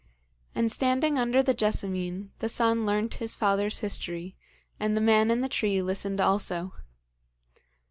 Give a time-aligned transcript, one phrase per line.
[0.55, 4.35] And standing under the jessamine, the son learnt his father's history,
[4.79, 6.73] and the man in the tree listened also.